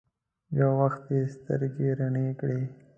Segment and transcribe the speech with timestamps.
[0.59, 2.61] يو وخت يې سترګې رڼې کړې.